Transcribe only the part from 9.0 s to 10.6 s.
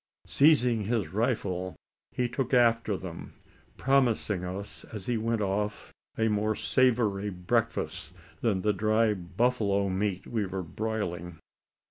buffalo meat we